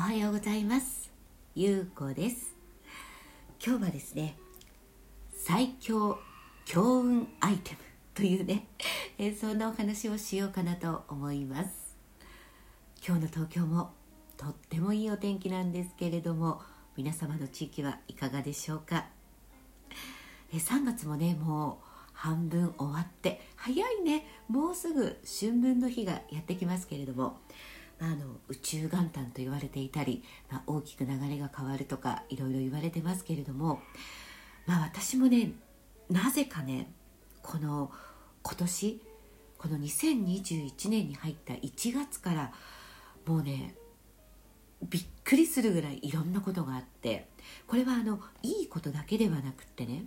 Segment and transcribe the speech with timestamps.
[0.00, 1.12] おはようございます。
[1.54, 2.54] ゆうこです。
[3.62, 4.34] 今日はですね
[5.34, 6.18] 最強
[6.64, 7.78] 強運アイテム
[8.14, 8.66] というね、
[9.18, 11.98] えそんなお話をしようかなと思います。
[13.06, 13.90] 今日の東京も
[14.38, 16.62] とってもいいお天気なんですけれども
[16.96, 19.04] 皆様の地域はいかがでしょうか？
[20.50, 27.38] え3月もねもう半分終わって早いねもうすぐ春分の日がやってきますけれども
[28.00, 33.80] あの宇宙元旦と言われていたり、まあ、大きく流れが変わるとかいろいろ言われてますけれども、
[34.66, 35.52] まあ、私もね
[36.08, 36.90] なぜかね
[37.42, 37.92] この
[38.42, 39.02] 今年
[39.58, 42.52] この2021年に入った1月から
[43.26, 43.74] もうね
[44.88, 47.28] びっくりするぐらいいろんなことがあって
[47.66, 50.06] これはあのいいことだけではなくってね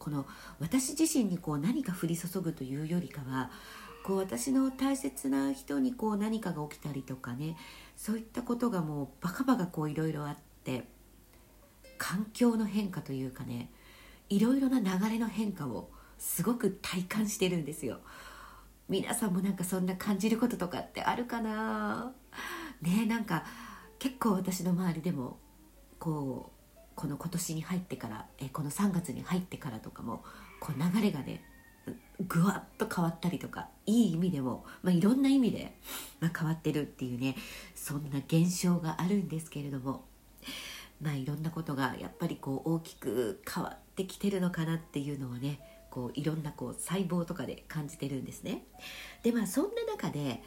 [0.00, 0.26] この
[0.58, 3.50] 私自身にこう何か降り注ぐというよりかは
[4.04, 7.56] こう私の大切な人にこう何かが起きたりとかね
[7.96, 10.84] そういったことがもうバカバカこういろいろあって
[11.98, 13.70] 環境の変化というかね
[14.30, 18.00] いろいろな流れの変化をすごく体感してるんですよ。
[18.88, 22.12] 皆さんもなんかそんな感じることとかってあるかな？
[22.80, 23.44] ねなんか
[23.98, 25.38] 結構私の周りでも
[25.98, 30.24] こうこの今年に入ってからえこの3月に入ってからとかも
[30.60, 31.44] こう流れがね
[32.26, 35.74] ぐわっと変わったりとかいい意味でも、まあ、いろんな意味で、
[36.20, 37.36] まあ、変わってるっていうね
[37.74, 40.04] そんな現象があるんですけれども
[41.00, 45.60] まあいろんなことがやっぱりこう大きく変わってきてるのかなっていうのをね
[45.90, 48.64] こういろんなこう細胞とかで感じてるんですね。
[49.22, 50.42] でまあそんな中で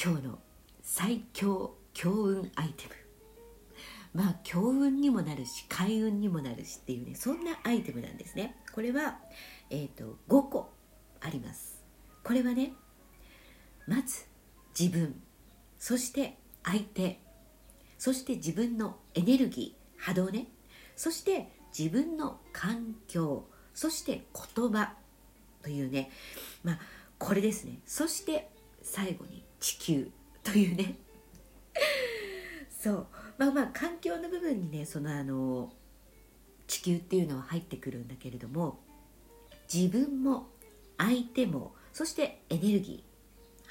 [0.00, 0.38] 今日の
[0.82, 3.01] 最強強運アイテム
[4.14, 8.56] まあ強運にもなるし開運にもなるしっていうねそんなアイテムなんですね。
[8.74, 9.18] これは
[9.70, 10.70] えーと、5個
[11.20, 11.82] あります。
[12.22, 12.74] これはね
[13.86, 14.26] まず
[14.78, 15.20] 自分
[15.78, 17.20] そして相手
[17.98, 20.46] そして自分のエネルギー波動ね
[20.94, 24.26] そして自分の環境そして
[24.56, 24.92] 言葉
[25.62, 26.10] というね
[26.62, 26.78] まあ
[27.18, 27.78] これですね。
[27.86, 28.50] そして
[28.82, 30.10] 最後に地球
[30.42, 30.96] というね。
[32.68, 33.06] そう。
[33.38, 35.70] まあまあ環境の部分にねそのあの
[36.66, 38.78] 地球っていうのは入ってくるんだけれども
[39.72, 40.48] 自分も
[40.98, 43.12] 相手もそしてエネルギー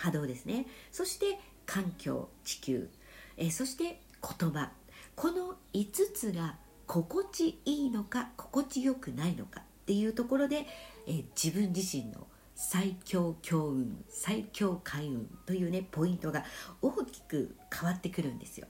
[0.00, 0.66] 波動ですね。
[0.90, 2.88] そして環境地球、
[3.36, 4.70] えそして言葉。
[5.14, 6.56] この5つが
[6.86, 10.66] 心地いいのか心地よくないのかっていうところで、
[11.06, 12.26] え自分自身の
[12.62, 16.44] 最強強運最強開運というねポイントが
[16.82, 18.66] 大きく変わってくるんですよ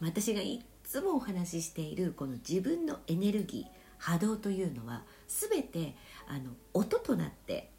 [0.00, 5.94] 私がいつもお話ししているこの自分のエネルギー波動というのは全て
[6.26, 7.70] あの音となって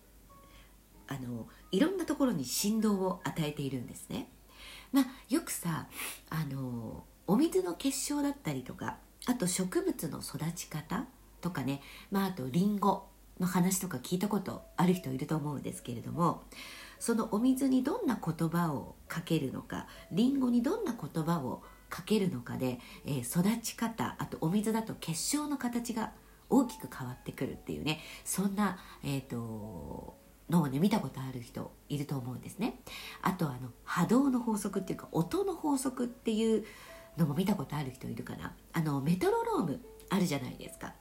[1.07, 4.29] あのいろんなところに振動を与えているんですね。
[4.91, 5.87] まあ、よくさ
[6.29, 11.05] あのお水の結晶だったりとかあと植物の育ち方
[11.41, 11.81] とかね、
[12.11, 13.07] まあ、あとリンゴ
[13.39, 16.43] の話とか聞いたことある人いると思うんですけれども
[16.99, 26.11] そのお水にどんな言葉をかけるのかリンゴにどんな言葉をかけるのかで、えー、育ち方あとお水だと結晶の形が
[26.49, 30.15] 大きく変わってくるっていうねそんな、えーと、
[30.49, 32.79] のをね見たことある人いると思うんですね。
[33.21, 36.65] あとあの波動の法則っていうか音の法則っていう
[37.17, 40.93] のも見たことある人いるかなあのメトロロームあるじゃないですか。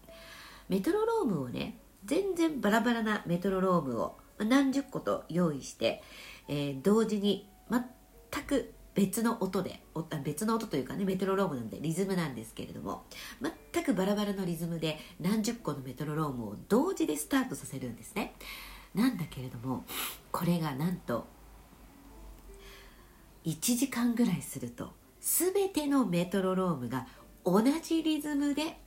[0.69, 6.03] メトロロームをね全然バラバラなメトロロームを何十個と用意して、
[6.49, 7.83] えー、同時に全
[8.45, 9.83] く別の音で
[10.25, 13.05] 別の音というかねメトロロームなんでリズムなんですけれども
[13.73, 18.35] 全くバラバラのリズムで何十個のメトロロームを同時でスタートさせるんですね。
[18.95, 19.85] なんだけれども
[20.33, 21.27] これがなんと
[23.45, 27.07] 1時間ぐらいすると全てのメトロロームが
[27.45, 28.79] 同じリズムで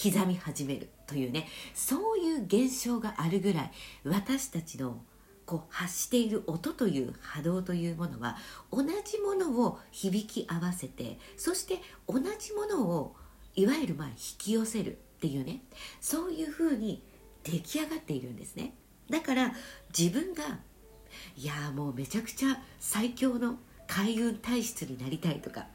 [0.00, 3.70] 刻み始めるというねそういう現象があるぐらい
[4.04, 5.00] 私たちの
[5.44, 8.36] こう発している音という波動というものは
[8.70, 13.16] 同じものを響き合わせてそして同じものを
[13.56, 15.62] いわゆるまあ引き寄せるっていうね
[16.00, 17.02] そういうふうに
[17.42, 18.74] 出来上がっているんですね。
[19.08, 19.54] だから
[19.96, 20.44] 自分が
[21.34, 23.56] いやもうめちゃくちゃ最強の
[23.86, 25.66] 開運体質になりたいとか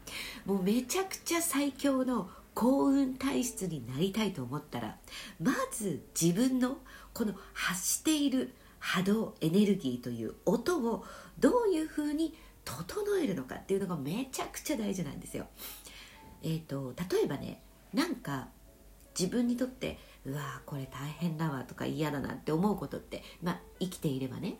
[0.45, 4.97] もうめちゃくちゃ最強の幸運体質になりたいと思ったら
[5.41, 6.77] まず自分の
[7.13, 11.05] この発している波動エネルギーという音を
[11.39, 15.47] どういうふうに整えるのかっていうのがめちゃくちゃ大事なんですよ。
[16.43, 17.61] えーと、例えばね
[17.93, 18.49] なんか
[19.17, 24.57] 自分にとってうわこれ大変だわとか嫌だなって思うことって、まあ、生きていればね、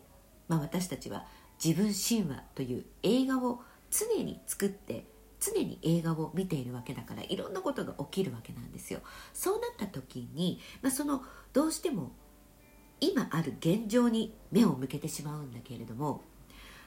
[0.48, 1.26] まあ、私たちは
[1.64, 5.06] 自分神話という映画を常に作って
[5.52, 9.02] 常に映画を見ているわけだからいろんなことが起きるわけなんですよ。
[9.34, 11.24] そうなった時に、まあ、その
[11.54, 12.12] どうしても
[13.00, 16.22] 今ある現状に目を向けてしまうんだけれども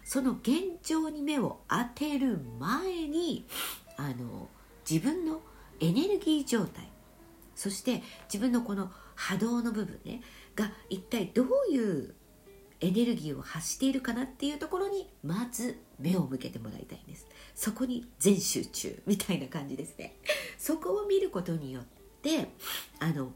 [0.04, 3.46] その現状に目を当てる前に
[3.96, 4.48] あの
[4.88, 5.42] 自分の
[5.80, 6.88] エネルギー状態
[7.54, 10.22] そして自分のこの波動の部分ね
[10.54, 12.14] が一体どういう
[12.86, 17.26] エネルギーを発しているかなっていうところにまず目を向けてもらいたいんです。
[17.52, 20.14] そこに全集中みたいな感じですね。
[20.56, 21.84] そこを見ることによっ
[22.22, 22.48] て
[23.00, 23.32] あの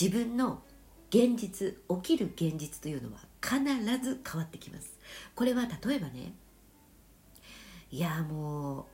[0.00, 0.62] 自分の
[1.10, 1.74] 現実
[2.04, 3.58] 起きる現実というのは必
[4.04, 4.96] ず変わってきます。
[5.34, 6.34] これは例えばね
[7.90, 8.86] いやも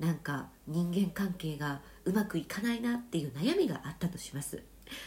[0.00, 4.62] うなんか人間関係がうまくいかないなっていう悩みがあったとします。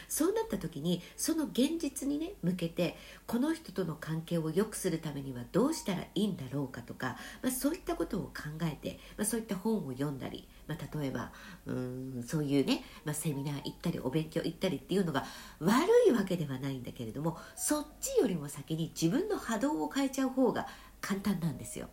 [0.08, 2.98] そうなった時にその現実にね向けて
[3.28, 8.32] この人との関係を良くするためにはどうしたらいいんだろうかとか、まあ、そういったことを考
[8.64, 11.32] えて、まあ、そういった本を読んだり、まあ、例えば
[11.66, 15.26] うんそういうね、まセミナー行ったりお勉強行ったりっていうのが
[15.60, 20.68] 悪いわけではないんだけれどもそっちよりも先に自分の波動を変えちゃう方が
[21.02, 21.90] 簡単なんですよ。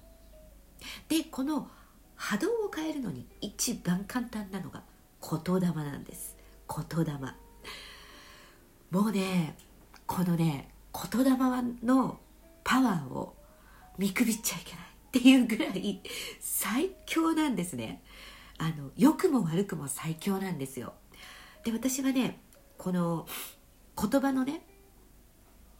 [1.09, 1.69] でこの
[2.15, 4.83] 波動を変えるのに一番簡単なのが
[5.21, 6.37] 言霊なんです
[6.69, 7.13] 言霊
[8.91, 9.57] もうね
[10.07, 10.69] このね
[11.13, 11.37] 言霊
[11.85, 12.19] の
[12.65, 13.35] パワーを
[13.99, 16.01] 見くびっちゃいけないっていうぐらい
[16.41, 18.03] 最強なんですね。
[18.59, 20.95] あの良くも悪くも最強なんですよ。
[21.65, 22.41] で私はね
[22.77, 23.27] この
[24.01, 24.63] 言葉のね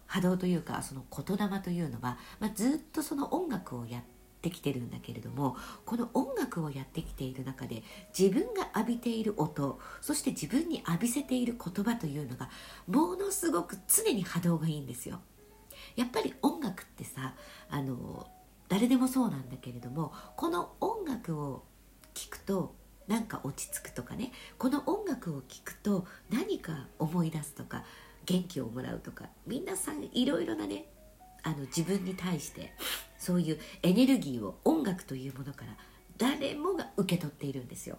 [0.07, 7.83] 波動というかその言霊というのは、まあ、ずっとその音楽をやってってきてるんだけれどもこの音楽をやってきている中で
[8.17, 12.49] 自分が浴びている音そして自分に浴びせている言葉というのが
[12.87, 15.21] ものすごく常に波動がいいんですよ。
[15.97, 17.35] やっぱり音楽ってさ
[17.71, 18.27] あの
[18.69, 21.65] 誰でもそうなんだけれどもこの音楽を
[22.15, 22.75] 聴くと
[23.07, 27.85] なんか落ち着くとかねこの音楽を聴くと何か思い出すとか
[28.27, 30.85] 元気をもらうとか皆さんいろいろなね
[31.43, 32.73] あの自分に対して
[33.19, 35.77] そういうエネルギーを音楽というものから
[36.17, 37.99] 誰もが受け取っているんですよ。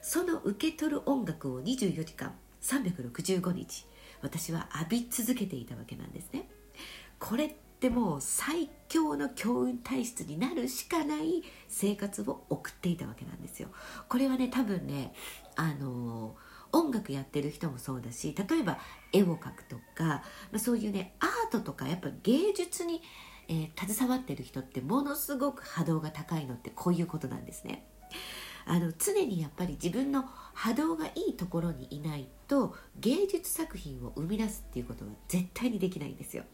[0.00, 2.32] その受け取る音楽を24時間
[2.62, 3.84] 365日
[4.22, 6.48] 私は浴び続けていたわけなんですね。
[7.18, 13.68] これってもう最強の強運体質になるしかない生活を送っていたわけなんですよ。
[14.08, 15.12] これはね多分ね
[15.56, 16.36] あの
[16.72, 18.78] 音楽やってる人もそうだし例えば
[19.12, 20.22] 絵を描くとか、ま
[20.56, 23.02] あ、そういうねアートとかやっぱ芸術に
[23.48, 27.86] えー、携わってる人ってものすごく波動が高いのってこういうことなんですね。
[28.66, 36.44] あの常にやっぱり自分の波動がいいところにいないと芸術作品を生み出すっていうことは絶対にできないんですよ。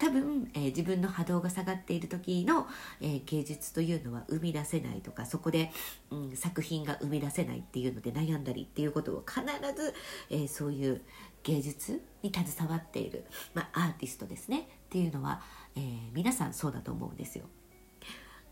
[0.00, 2.66] 多分、えー、自分の波動が下がっている時の、
[3.02, 5.70] えー、芸術というのは生み出せないとかそこで、
[6.10, 9.42] うん、作品が生み出せないっていうので悩んだりっていうことを必
[9.76, 9.94] ず、
[10.30, 11.02] えー、そういう
[11.42, 15.42] 芸術に携わっている、まあ、アーティストですねっていうのは、
[15.76, 15.80] え、
[16.12, 17.44] 皆さんそうだと思うんですよ。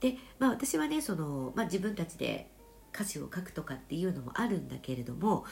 [0.01, 2.51] で、まあ、私はねその、まあ、自分たちで
[2.95, 5.45] 歌詞を書くとかっていうのもあるんだけれども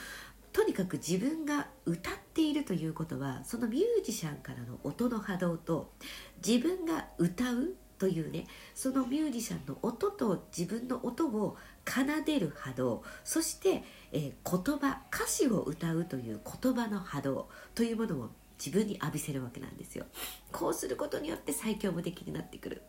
[0.52, 5.92] とにかく自分が歌っているということはそのミュージシャンからの音の波動と
[6.46, 11.56] 自分が歌うというねそのミュージシャンの音と自分の音を
[11.86, 20.06] 奏でる波動そして、えー、言葉歌詞を歌うという言葉の波動というものを自分に浴びせるわけなんですよ。
[20.50, 22.82] こうすることによって最強無敵になってくる。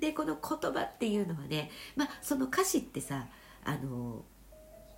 [0.00, 3.26] でこの言葉っていうのはねまあその歌詞ってさ
[3.64, 4.24] あの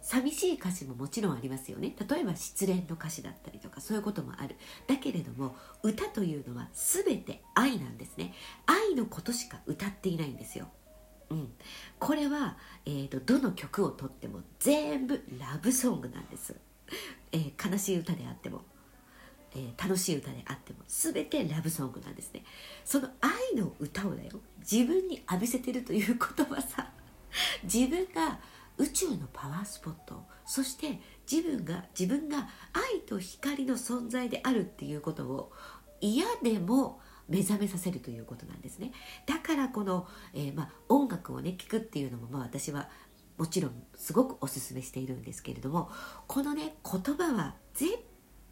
[0.04, 1.96] 寂しい歌詞ももちろんありますよね。
[2.08, 4.56] 例えば失恋の歌詞だったりとかそういうこともある。
[4.86, 8.34] だけれども歌というのは全て愛なんですね。
[8.66, 10.68] 愛のことしか歌っていないんですよ。
[11.30, 11.52] うん、
[11.98, 16.54] これは、えーと、どの曲をとっても全部ラブソングなんです、
[17.32, 18.60] えー、悲しい歌であっても
[19.56, 22.44] えー、楽しい歌であっても全てラブソングなんですね。
[22.84, 26.90] その愛の歌をだよ自分に浴びせてるということはさ。
[27.64, 28.38] 自分が
[28.78, 30.24] 宇宙のパワースポット。
[30.46, 31.00] そして
[31.30, 35.52] 自分が自分が愛と光の存在であるっていうことを
[36.00, 38.92] 嫌でも目覚めさせるということなんですね。
[39.26, 42.88] だからこの、えー、まあ、音楽をね聴くっていうのも、まあ、私は
[43.38, 45.90] もちろんすごくおすすめしているんですけれども
[46.28, 47.92] このね言葉は絶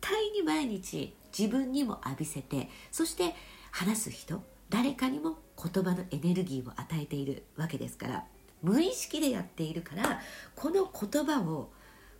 [0.00, 3.34] 対に毎日自分にも浴びせてそして
[3.70, 8.24] 話す人誰かにも言葉のエネルギーを与えているわけですから
[8.62, 10.20] 無意識でやっているから
[10.54, 11.70] この言葉を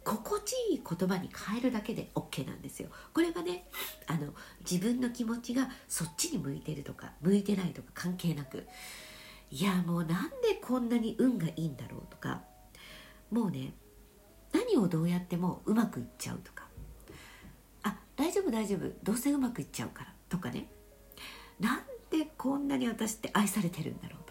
[0.05, 2.89] 心地いい言葉に変えるだけで OK なんですよ。
[3.15, 3.69] これはね
[4.09, 4.35] あの
[4.69, 8.67] 自分の気持ちがそっちに向いてるとか向いてないとか関係なく。
[9.51, 12.43] いやもうなんでこんなに運がいいんだろうとか
[13.31, 13.75] もうね
[14.53, 16.67] 何をどうやってもうまくいっちゃうとか。
[17.85, 18.91] あ大丈夫大丈夫。
[19.03, 20.69] どうせうまくいっちゃうからとかね。
[21.61, 21.79] なん
[22.11, 24.22] でこんなに私って愛されてるんだろう。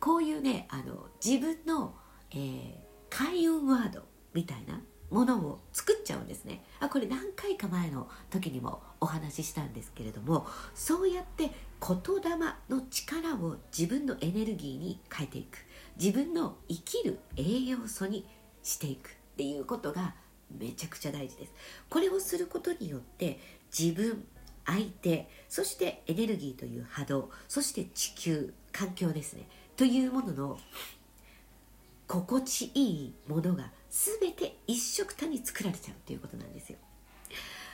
[0.00, 1.94] こういうねあの自分の、
[2.30, 2.74] えー、
[3.10, 4.02] 開運ワード
[4.32, 6.64] みたいなものを作っちゃうんですね。
[6.80, 11.50] あこれ何回か前の時にもお話ししたんですけれどもそうやって
[11.80, 12.36] 言霊
[12.68, 15.58] の力を自分のエネルギーに変えていく。
[15.96, 18.26] 自分の生きる栄養素に
[18.62, 19.10] していく。
[19.34, 20.14] っていうことが
[20.56, 21.52] めちゃくちゃ大事です。
[21.90, 23.40] これをすることによって
[23.76, 24.24] 自分
[24.64, 29.48] 相手そしてエネルギーという波動そして地球環境ですね。
[29.76, 30.58] というものの
[32.06, 36.78] 心地いいものが全て一色たに作られちゃうということなんですよ。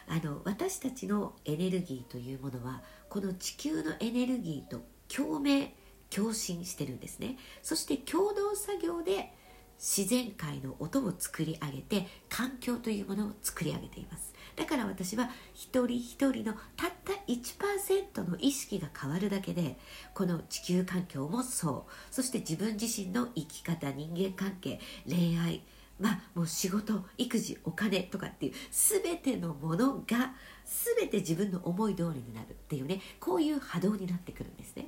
[0.09, 5.71] あの私たちのエネルギーというものはこの地球のエネルギーと共鳴
[6.11, 7.37] 共振してるんですね。
[7.63, 9.33] そして共同作業で
[9.79, 14.35] 自然界の音を作り上げて環境というものを作り上げています。
[14.57, 19.77] だから私は一人一人のたった1%の意識が変わるだけで
[20.15, 22.15] この地球環境もそう。
[22.15, 25.63] そして自分自身の生き方人間関係恋愛
[25.99, 30.35] まあもう仕事育児お金とかっていう全てのものが
[30.97, 34.87] 全て自分の思い通りになるっていうねこういう波動になってくるんですね。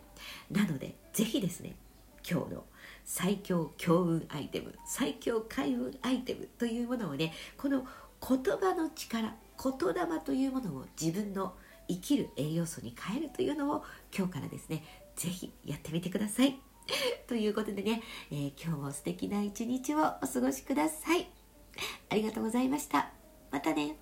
[0.50, 1.76] なのでぜひですね
[2.28, 2.64] 今日の
[3.04, 7.84] 最強強運アイテム最強開運アイテムというものをねこの
[8.26, 11.54] 言葉の力言霊というものを自分の
[11.92, 13.84] 生きる栄養素に変えるというのを
[14.16, 14.84] 今日からですね
[15.16, 16.58] 是非やってみてください。
[17.28, 21.28] ということでね、えー、今日も素敵な一日をお過ごしください。
[22.08, 23.10] ありがとうございました。
[23.50, 24.01] またね。